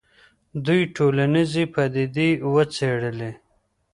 [0.65, 3.31] دوی ټولنیزې پدیدې وڅېړلې.